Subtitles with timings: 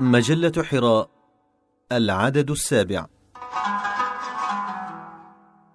[0.00, 1.10] مجلة حراء
[1.92, 3.06] العدد السابع.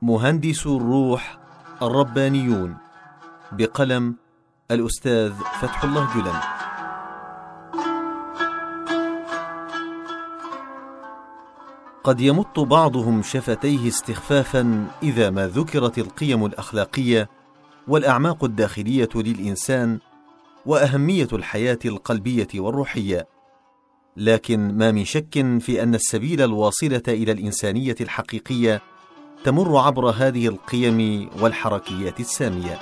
[0.01, 1.37] مهندس الروح
[1.81, 2.77] الربانيون
[3.51, 4.15] بقلم
[4.71, 6.39] الأستاذ فتح الله جلن.
[12.03, 17.29] قد يمط بعضهم شفتيه استخفافا إذا ما ذكرت القيم الأخلاقية
[17.87, 19.99] والأعماق الداخلية للإنسان
[20.65, 23.38] وأهمية الحياة القلبية والروحية.
[24.19, 28.81] لكن ما من شك في أن السبيل الواصلة إلى الإنسانية الحقيقية
[29.43, 32.79] تمر عبر هذه القيم والحركيات السامية.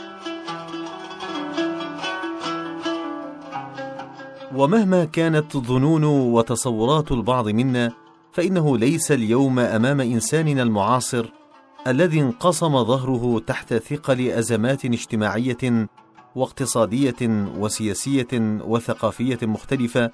[4.55, 7.91] ومهما كانت ظنون وتصورات البعض منا
[8.31, 11.25] فإنه ليس اليوم أمام إنساننا المعاصر
[11.87, 15.87] الذي انقصم ظهره تحت ثقل أزمات اجتماعية
[16.35, 18.27] واقتصادية وسياسية
[18.65, 20.11] وثقافية مختلفة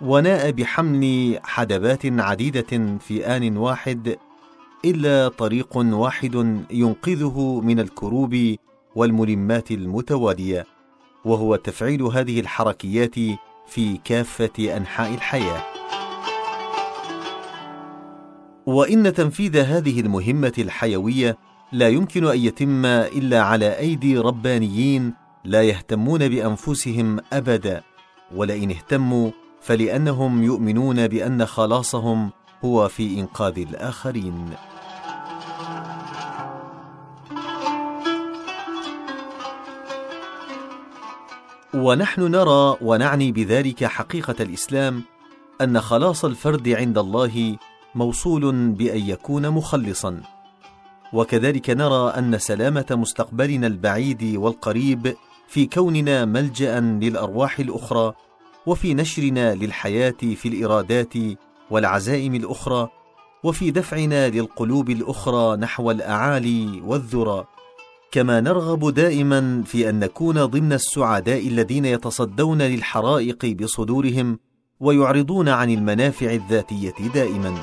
[0.00, 4.16] وناء بحمل حدبات عديدة في آن واحد
[4.84, 8.56] إلا طريق واحد ينقذه من الكروب
[8.94, 10.66] والملمات المتواليه
[11.24, 13.14] وهو تفعيل هذه الحركيات
[13.66, 15.62] في كافة أنحاء الحياة.
[18.66, 21.38] وإن تنفيذ هذه المهمة الحيوية
[21.72, 27.82] لا يمكن أن يتم إلا على أيدي ربانيين لا يهتمون بأنفسهم أبدا
[28.34, 29.30] ولئن اهتموا
[29.66, 32.30] فلأنهم يؤمنون بأن خلاصهم
[32.64, 34.50] هو في إنقاذ الآخرين.
[41.74, 45.02] ونحن نرى ونعني بذلك حقيقة الإسلام
[45.60, 47.56] أن خلاص الفرد عند الله
[47.94, 50.22] موصول بأن يكون مخلصا.
[51.12, 55.16] وكذلك نرى أن سلامة مستقبلنا البعيد والقريب
[55.48, 58.14] في كوننا ملجأ للأرواح الأخرى
[58.66, 61.14] وفي نشرنا للحياة في الإرادات
[61.70, 62.88] والعزائم الأخرى
[63.44, 67.44] وفي دفعنا للقلوب الأخرى نحو الأعالي والذرى.
[68.12, 74.38] كما نرغب دائما في أن نكون ضمن السعداء الذين يتصدون للحرائق بصدورهم
[74.80, 77.54] ويعرضون عن المنافع الذاتية دائما.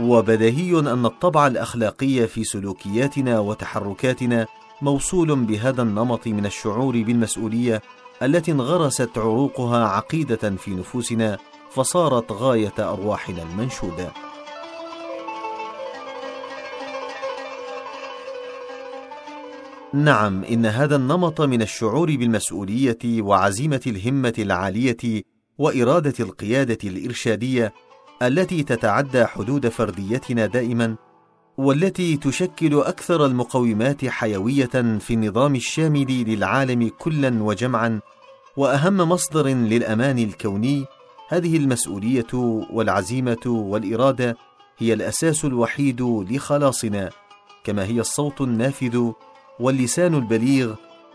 [0.00, 4.46] وبديهي أن الطبع الأخلاقي في سلوكياتنا وتحركاتنا
[4.82, 7.82] موصول بهذا النمط من الشعور بالمسؤولية
[8.22, 11.38] التي انغرست عروقها عقيدة في نفوسنا
[11.70, 14.12] فصارت غاية أرواحنا المنشودة.
[19.94, 25.22] نعم إن هذا النمط من الشعور بالمسؤولية وعزيمة الهمة العالية
[25.58, 27.72] وإرادة القيادة الإرشادية
[28.22, 30.96] التي تتعدى حدود فرديتنا دائما
[31.58, 38.00] والتي تشكل أكثر المقومات حيوية في النظام الشامل للعالم كلا وجمعا
[38.56, 40.84] وأهم مصدر للأمان الكوني
[41.28, 42.32] هذه المسؤولية
[42.72, 44.36] والعزيمة والإرادة
[44.78, 47.10] هي الأساس الوحيد لخلاصنا
[47.64, 49.10] كما هي الصوت النافذ
[49.60, 50.74] واللسان البليغ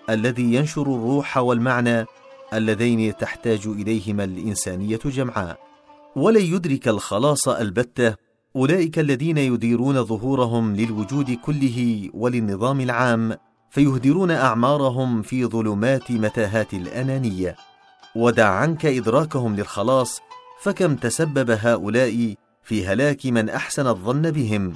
[0.10, 2.06] الذي ينشر الروح والمعنى
[2.54, 5.60] اللذين تحتاج إليهما الإنسانية جمعاء
[6.16, 8.25] ولن يدرك الخلاص البتة
[8.56, 13.38] أولئك الذين يديرون ظهورهم للوجود كله وللنظام العام
[13.70, 17.56] فيهدرون أعمارهم في ظلمات متاهات الأنانية.
[18.16, 20.22] ودع عنك إدراكهم للخلاص
[20.62, 24.74] فكم تسبب هؤلاء في هلاك من أحسن الظن بهم.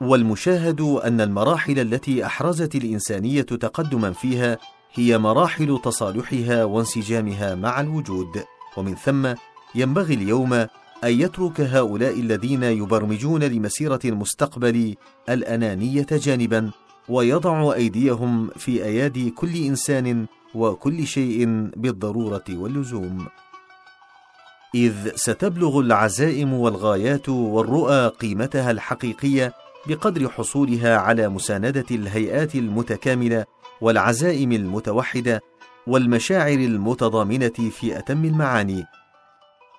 [0.00, 4.58] والمشاهد أن المراحل التي أحرزت الإنسانية تقدما فيها
[4.94, 8.44] هي مراحل تصالحها وانسجامها مع الوجود.
[8.76, 9.34] ومن ثم
[9.74, 10.66] ينبغي اليوم
[11.04, 14.94] أن يترك هؤلاء الذين يبرمجون لمسيرة المستقبل
[15.28, 16.70] الأنانية جانبا
[17.08, 23.26] ويضع أيديهم في أيادي كل إنسان وكل شيء بالضرورة واللزوم.
[24.74, 29.52] إذ ستبلغ العزائم والغايات والرؤى قيمتها الحقيقية
[29.86, 33.44] بقدر حصولها على مساندة الهيئات المتكاملة
[33.80, 35.40] والعزائم المتوحدة
[35.86, 38.84] والمشاعر المتضامنة في اتم المعاني.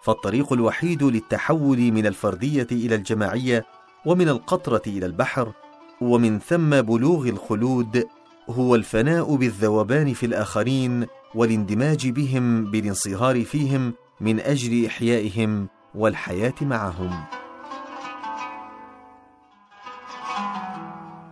[0.05, 3.65] فالطريق الوحيد للتحول من الفردية إلى الجماعية
[4.05, 5.53] ومن القطرة إلى البحر
[6.01, 8.03] ومن ثم بلوغ الخلود
[8.49, 11.05] هو الفناء بالذوبان في الآخرين
[11.35, 17.23] والاندماج بهم بالانصهار فيهم من أجل إحيائهم والحياة معهم.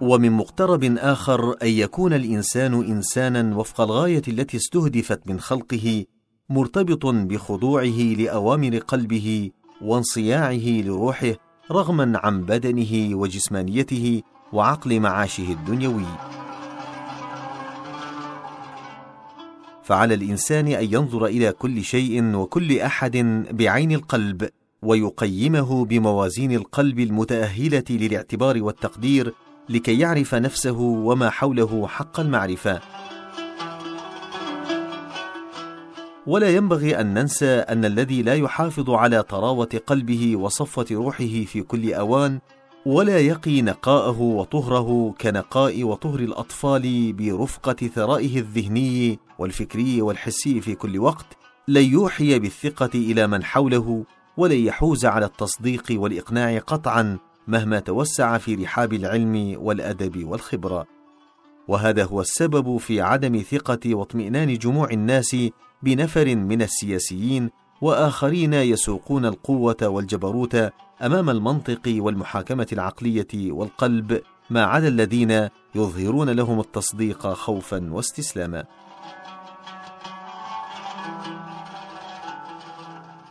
[0.02, 6.06] ومن مقترب آخر أن يكون الإنسان إنسانا وفق الغاية التي استهدفت من خلقه
[6.50, 9.52] مرتبط بخضوعه لأوامر قلبه
[9.82, 11.34] وانصياعه لروحه
[11.72, 14.22] رغما عن بدنه وجسمانيته
[14.54, 16.06] وعقل معاشه الدنيوي.
[19.84, 23.18] فعلى الإنسان أن ينظر إلى كل شيء وكل أحد
[23.52, 24.50] بعين القلب
[24.82, 29.34] ويقيمه بموازين القلب المتأهلة للاعتبار والتقدير
[29.70, 32.82] لكي يعرف نفسه وما حوله حق المعرفة.
[36.28, 41.94] ولا ينبغي أن ننسى أن الذي لا يحافظ على طراوة قلبه وصفوة روحه في كل
[41.94, 42.40] أوان
[42.86, 51.26] ولا يقي نقاءه وطهره كنقاء وطهر الأطفال برفقة ثرائه الذهني والفكري والحسي في كل وقت
[51.68, 54.04] لن يوحي بالثقة إلى من حوله
[54.38, 57.18] ولن يحوز على التصديق والإقناع قطعا
[57.48, 60.86] مهما توسع في رحاب العلم والأدب والخبرة.
[61.68, 65.36] وهذا هو السبب في عدم ثقة واطمئنان جموع الناس
[65.84, 67.50] بنفر من السياسيين
[67.82, 70.56] وآخرين يسوقون القوة والجبروت
[71.02, 78.64] أمام المنطق والمحاكمة العقلية والقلب ما عدا الذين يظهرون لهم التصديق خوفا واستسلاما.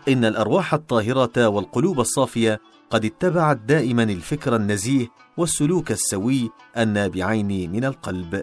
[0.08, 2.60] إن الأرواح الطاهرة والقلوب الصافية
[2.90, 8.43] قد اتبعت دائما الفكر النزيه والسلوك السوي النابعين من القلب.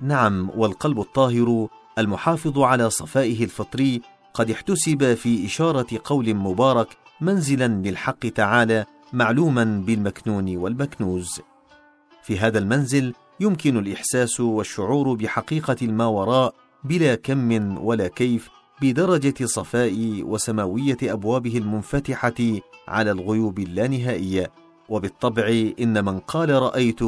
[0.00, 1.68] نعم والقلب الطاهر
[1.98, 4.00] المحافظ على صفائه الفطري
[4.34, 6.88] قد احتسب في إشارة قول مبارك
[7.20, 11.40] منزلا للحق تعالى معلوما بالمكنون والمكنوز.
[12.22, 16.54] في هذا المنزل يمكن الإحساس والشعور بحقيقة الماوراء
[16.84, 18.48] بلا كم ولا كيف
[18.82, 22.34] بدرجة صفاء وسماوية أبوابه المنفتحة
[22.88, 24.50] على الغيوب اللانهائية.
[24.88, 27.00] وبالطبع إن من قال رأيت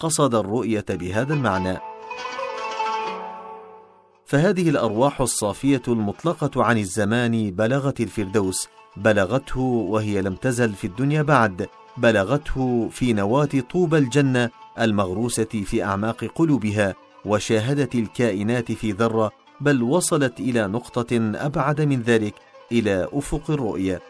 [0.00, 1.91] قصد الرؤية بهذا المعنى.
[4.32, 11.68] فهذه الأرواح الصافية المطلقة عن الزمان بلغت الفردوس بلغته وهي لم تزل في الدنيا بعد
[11.96, 14.50] بلغته في نواة طوبى الجنة
[14.80, 16.94] المغروسة في أعماق قلوبها
[17.24, 19.30] وشاهدت الكائنات في ذرة
[19.60, 22.34] بل وصلت إلى نقطة أبعد من ذلك
[22.72, 24.00] إلى أفق الرؤيه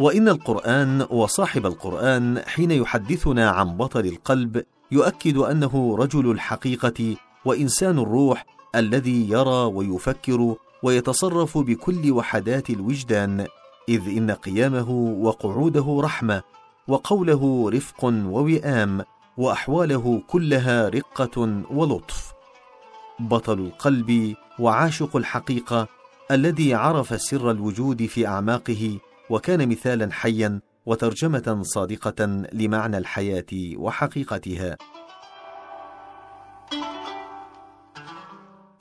[0.00, 8.46] وإن القرآن وصاحب القرآن حين يحدثنا عن بطل القلب يؤكد أنه رجل الحقيقة وإنسان الروح
[8.74, 13.46] الذي يرى ويفكر ويتصرف بكل وحدات الوجدان
[13.88, 14.90] إذ إن قيامه
[15.20, 16.42] وقعوده رحمة
[16.88, 19.04] وقوله رفق ووئام
[19.36, 22.32] وأحواله كلها رقة ولطف.
[23.20, 25.88] بطل القلب وعاشق الحقيقة
[26.30, 28.98] الذي عرف سر الوجود في أعماقه
[29.30, 33.46] وكان مثالا حيا وترجمة صادقة لمعنى الحياة
[33.76, 34.76] وحقيقتها.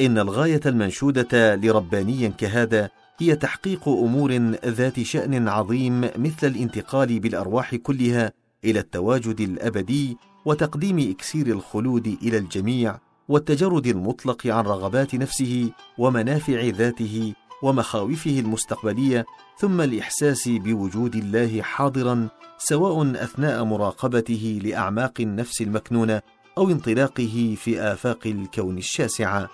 [0.01, 2.89] إن الغاية المنشودة لرباني كهذا
[3.19, 4.31] هي تحقيق أمور
[4.65, 8.31] ذات شأن عظيم مثل الانتقال بالأرواح كلها
[8.65, 12.99] إلى التواجد الأبدي وتقديم إكسير الخلود إلى الجميع
[13.29, 19.25] والتجرد المطلق عن رغبات نفسه ومنافع ذاته ومخاوفه المستقبلية
[19.57, 26.21] ثم الاحساس بوجود الله حاضرا سواء أثناء مراقبته لأعماق النفس المكنونة
[26.57, 29.49] أو انطلاقه في آفاق الكون الشاسعة.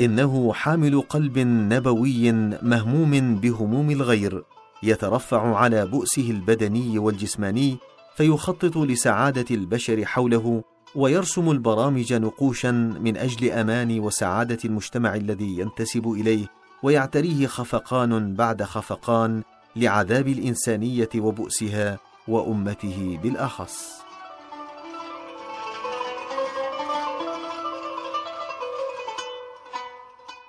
[0.00, 2.32] إنه حامل قلب نبوي
[2.62, 4.44] مهموم بهموم الغير
[4.82, 7.76] يترفع على بؤسه البدني والجسماني
[8.16, 10.64] فيخطط لسعادة البشر حوله
[10.96, 12.70] ويرسم البرامج نقوشا
[13.00, 16.46] من أجل أمان وسعادة المجتمع الذي ينتسب إليه
[16.82, 19.42] ويعتريه خفقان بعد خفقان
[19.76, 21.98] لعذاب الإنسانية وبؤسها
[22.28, 24.04] وأمته بالأخص.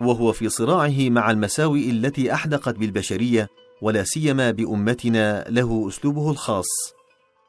[0.01, 3.49] وهو في صراعه مع المساوئ التي أحدقت بالبشرية
[3.81, 6.94] ولا سيما بأمتنا له أسلوبه الخاص.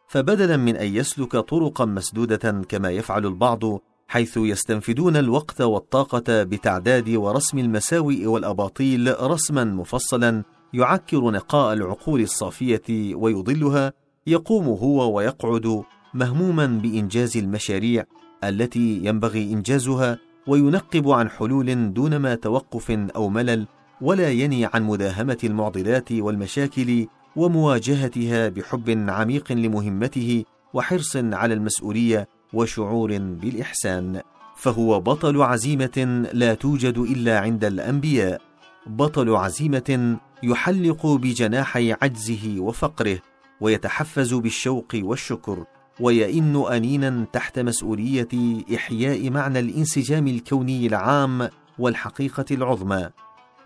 [0.09, 3.61] فبدلا من أن يسلك طرقا مسدودة كما يفعل البعض
[4.09, 13.93] حيث يستنفدون الوقت والطاقة بتعداد ورسم المساوئ والأباطيل رسما مفصلا يعكر نقاء العقول الصافية ويضلها
[14.27, 15.83] يقوم هو ويقعد
[16.15, 18.05] مهموما بإنجاز المشاريع
[18.45, 23.67] التي ينبغي إنجازها وينقب عن حلول دون ما توقف أو ملل
[24.01, 34.21] ولا يني عن مداهمة المعضلات والمشاكل ومواجهتها بحب عميق لمهمته وحرص على المسؤولية وشعور بالإحسان.
[34.57, 38.40] فهو بطل عزيمة لا توجد إلا عند الأنبياء.
[38.87, 43.19] بطل عزيمة يحلق بجناحي عجزه وفقره
[43.61, 45.64] ويتحفز بالشوق والشكر
[46.00, 48.28] ويئن أنينا تحت مسؤولية
[48.75, 53.11] إحياء معنى الانسجام الكوني العام والحقيقة العظمى.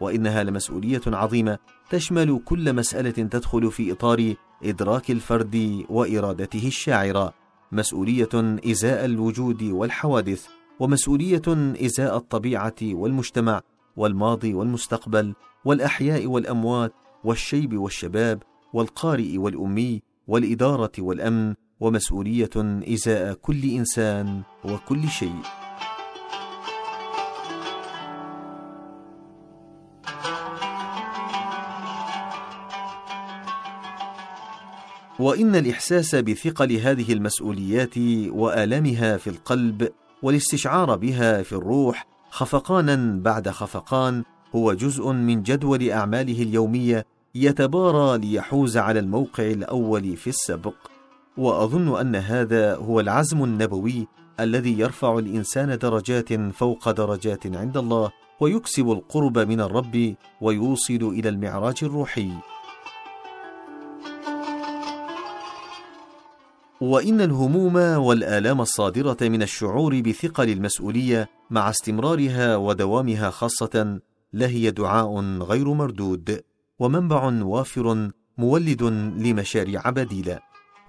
[0.01, 1.59] وإنها لمسؤولية عظيمة
[1.91, 7.35] تشمل كل مسألة تدخل في إطار إدراك الفرد وإرادته الشاعرة
[7.73, 8.29] مسؤولية
[8.71, 10.47] إزاء الوجود والحوادث
[10.81, 11.43] ومسؤولية
[11.87, 13.61] إزاء الطبيعة والمجتمع
[13.97, 16.93] والماضي والمستقبل والأحياء والأموات
[17.25, 18.43] والشيب والشباب
[18.73, 22.51] والقارئ والأمي والإدارة والأمن ومسؤولية
[22.95, 25.43] إزاء كل إنسان وكل شيء.
[35.21, 37.99] وإن الإحساس بثقل هذه المسؤوليات
[38.29, 39.89] وآلامها في القلب
[40.23, 44.25] والاستشعار بها في الروح خفقانا بعد خفقان
[44.57, 50.75] هو جزء من جدول أعماله اليومية يتبارى ليحوز على الموقع الأول في السبق.
[51.37, 54.07] وأظن أن هذا هو العزم النبوي
[54.41, 58.11] الذي يرفع الإنسان درجات فوق درجات عند الله
[58.41, 62.31] ويكسب القرب من الرب ويوصل إلى المعراج الروحي.
[66.81, 74.01] وإن الهموم والآلام الصادرة من الشعور بثقل المسؤولية مع استمرارها ودوامها خاصة
[74.33, 76.41] لهي دعاء غير مردود
[76.79, 78.83] ومنبع وافر مولد
[79.17, 80.39] لمشاريع بديلة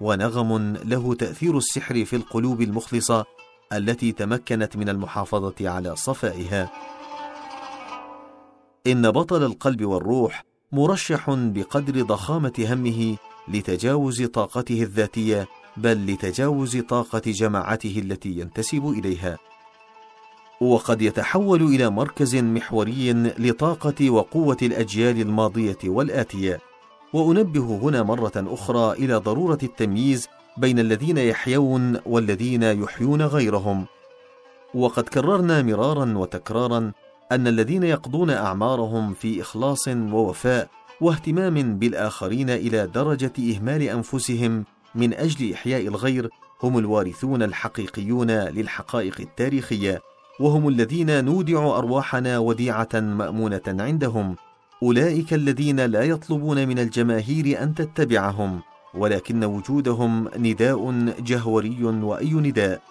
[0.00, 3.24] ونغم له تأثير السحر في القلوب المخلصة
[3.72, 6.70] التي تمكنت من المحافظة على صفائها.
[8.86, 13.16] إن بطل القلب والروح مرشح بقدر ضخامة همه
[13.48, 19.38] لتجاوز طاقته الذاتية بل لتجاوز طاقة جماعته التي ينتسب إليها.
[20.60, 26.60] وقد يتحول إلى مركز محوري لطاقة وقوة الأجيال الماضية والآتية.
[27.12, 33.86] وأنبه هنا مرة أخرى إلى ضرورة التمييز بين الذين يحيون والذين يحيون غيرهم.
[34.74, 36.92] وقد كررنا مرارا وتكرارا
[37.32, 40.68] أن الذين يقضون أعمارهم في إخلاص ووفاء
[41.00, 44.64] واهتمام بالآخرين إلى درجة إهمال أنفسهم
[44.94, 46.28] من أجل إحياء الغير
[46.62, 50.00] هم الوارثون الحقيقيون للحقائق التاريخية
[50.40, 54.36] وهم الذين نودع أرواحنا وديعة مأمونة عندهم.
[54.82, 58.60] أولئك الذين لا يطلبون من الجماهير أن تتبعهم
[58.94, 62.82] ولكن وجودهم نداء جهوري وأي نداء.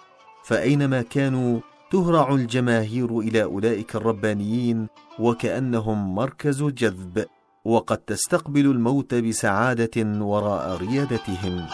[0.44, 7.26] فأينما كانوا تهرع الجماهير إلى أولئك الربانيين وكأنهم مركز جذب
[7.64, 11.66] وقد تستقبل الموت بسعادة وراء ريادتهم.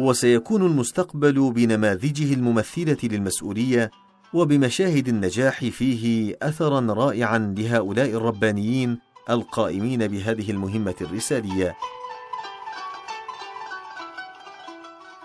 [0.00, 3.90] وسيكون المستقبل بنماذجه الممثلة للمسؤولية
[4.34, 8.98] وبمشاهد النجاح فيه اثرا رائعا لهؤلاء الربانيين
[9.30, 11.76] القائمين بهذه المهمة الرسالية.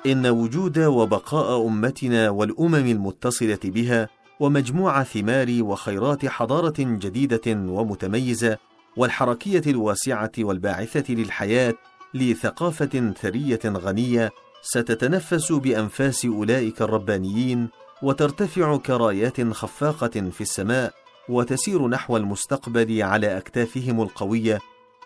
[0.05, 8.57] إن وجود وبقاء أمتنا والأمم المتصلة بها ومجموع ثمار وخيرات حضارة جديدة ومتميزة
[8.97, 11.73] والحركية الواسعة والباعثة للحياة
[12.13, 14.31] لثقافة ثرية غنية
[14.67, 17.69] ستتنفس بأنفاس أولئك الربانيين
[18.01, 20.93] وترتفع كرايات خفاقة في السماء
[21.29, 24.59] وتسير نحو المستقبل على أكتافهم القوية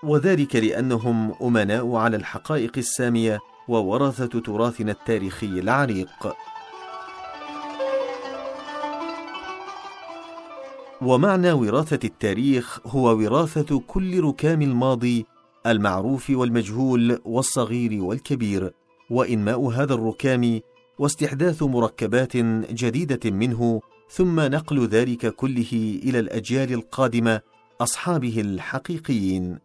[0.03, 6.35] وذلك لأنهم أمناء على الحقائق السامية وورثه تراثنا التاريخي العريق
[11.01, 15.25] ومعنى وراثة التاريخ هو وراثة كل ركام الماضي
[15.67, 18.73] المعروف والمجهول والصغير والكبير.
[19.09, 20.59] وإنماء هذا الركام
[20.99, 22.37] واستحداث مركبات
[22.71, 27.41] جديدة منه ثم نقل ذلك كله إلى الأجيال القادمة
[27.81, 29.59] أصحابه الحقيقيين.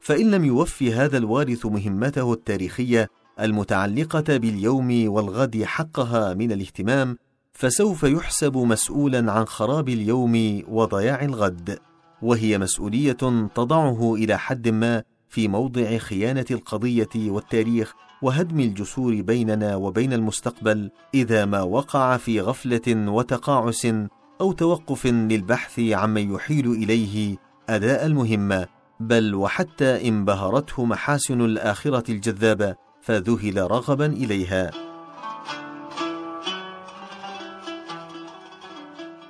[0.00, 7.18] فإن لم يوفي هذا الوارث مهمته التاريخية المتعلقة باليوم والغد حقها من الاهتمام
[7.52, 11.78] فسوف يحسب مسؤولا عن خراب اليوم وضياع الغد.
[12.22, 13.12] وهي مسؤولية
[13.54, 21.44] تضعه إلى حد ما في موضع خيانة القضية والتاريخ وهدم الجسور بيننا وبين المستقبل إذا
[21.44, 23.86] ما وقع في غفلة وتقاعس
[24.40, 27.36] أو توقف للبحث عمن يحيل إليه
[27.68, 28.66] أداء المهمة.
[29.00, 34.91] بل وحتى إن بهرته محاسن الآخرة الجذابة فذهل رغبا إليها.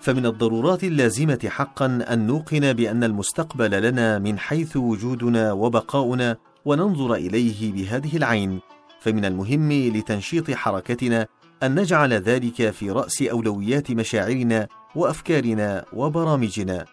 [0.02, 7.72] فمن الضرورات اللازمة حقا أن نوقن بأن المستقبل لنا من حيث وجودنا وبقاؤنا وننظر إليه
[7.72, 8.60] بهذه العين.
[9.00, 11.26] فمن المهم لتنشيط حركتنا
[11.62, 16.84] أن نجعل ذلك في رأس أولويات مشاعرنا وأفكارنا وبرامجنا.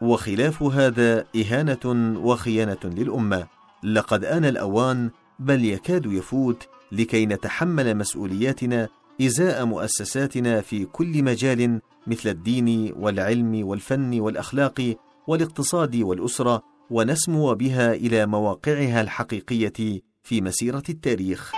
[0.00, 3.46] وخلاف هذا إهانة وخيانة للأمة.
[3.82, 8.88] لقد آن الأوان بل يكاد يفوت لكي نتحمل مسؤولياتنا
[9.22, 14.96] إزاء مؤسساتنا في كل مجال مثل الدين والعلم والفن والأخلاق
[15.26, 21.52] والاقتصاد والأسرة ونسمو بها إلى مواقعها الحقيقية في مسيرة التاريخ.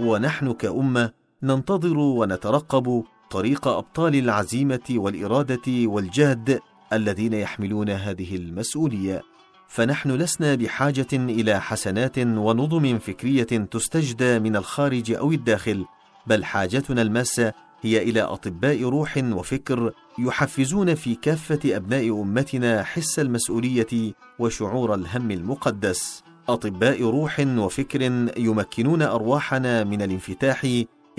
[0.00, 1.10] ونحن كأمة
[1.42, 6.60] ننتظر ونترقب طريق أبطال العزيمة والإرادة والجهد
[6.92, 9.22] الذين يحملون هذه المسؤولية.
[9.68, 15.84] فنحن لسنا بحاجة إلى حسنات ونظم فكرية تستجدى من الخارج أو الداخل
[16.26, 17.52] بل حاجتنا الماسه
[17.82, 26.22] هي إلى أطباء روح وفكر يحفزون في كافة أبناء أمتنا حس المسؤولية وشعور الهم المقدس.
[26.48, 28.02] أطباء روح وفكر
[28.36, 30.64] يمكنون أرواحنا من الانفتاح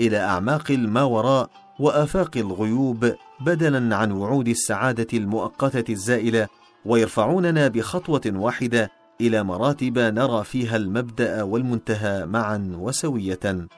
[0.00, 6.48] إلى أعماق الماوراء وآفاق الغيوب بدلا عن وعود السعادة المؤقتة الزائلة
[6.84, 13.68] ويرفعوننا بخطوة واحدة إلى مراتب نرى فيها المبدأ والمنتهى معا وسوية.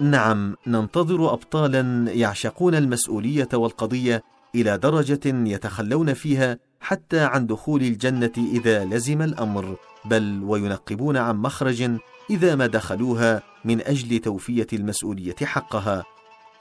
[0.00, 4.22] نعم ننتظر ابطالا يعشقون المسؤولية والقضية
[4.54, 11.90] إلى درجة يتخلون فيها حتى عن دخول الجنة إذا لزم الأمر بل وينقبون عن مخرج
[12.30, 16.04] إذا ما دخلوها من أجل توفية المسؤولية حقها.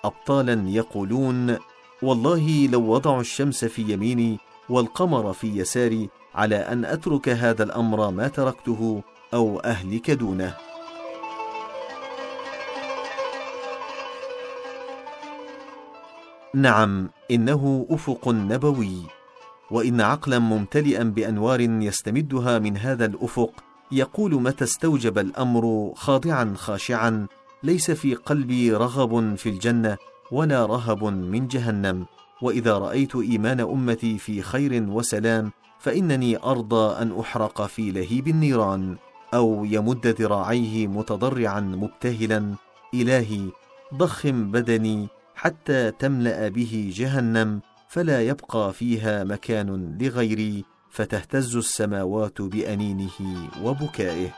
[0.05, 1.57] ابطالا يقولون
[2.01, 8.27] والله لو وضعوا الشمس في يميني والقمر في يساري على أن أترك هذا الأمر ما
[8.27, 10.72] تركته أو أهلك دونه.
[16.55, 19.01] نعم إنه أفق نبوي.
[19.71, 27.27] وإن عقلا ممتلئا بأنوار يستمدها من هذا الأفق يقول متى استوجب الأمر خاضعا خاشعا
[27.63, 29.97] ليس في قلبي رغب في الجنة
[30.31, 32.05] ولا رهب من جهنم.
[32.41, 38.97] وإذا رأيت إيمان أمتي في خير وسلام فإنني أرضى أن أحرق في لهيب النيران
[39.33, 42.55] أو يمد ذراعيه متضرعا مبتهلا.
[42.93, 43.49] إلهي
[43.93, 45.07] ضخم بدني
[45.43, 54.29] حتى تملأ به جهنم فلا يبقى فيها مكان لغيري فتهتز السماوات بأنينه وبكائه.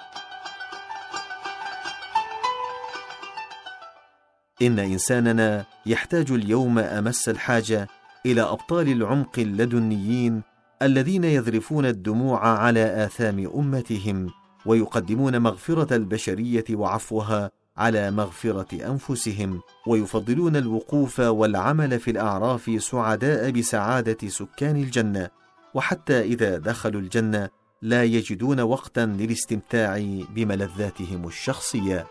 [4.62, 7.88] إن إنساننا يحتاج اليوم أمس الحاجة
[8.26, 10.42] إلى أبطال العمق اللدنيين
[10.82, 14.30] الذين يذرفون الدموع على آثام أمتهم
[14.66, 24.76] ويقدمون مغفرة البشرية وعفوها على مغفرة أنفسهم ويفضلون الوقوف والعمل في الأعراف سعداء بسعادة سكان
[24.76, 25.30] الجنة.
[25.74, 27.50] وحتى إذا دخلوا الجنة
[27.82, 30.04] لا يجدون وقتا للاستمتاع
[30.36, 32.08] بملذاتهم الشخصية.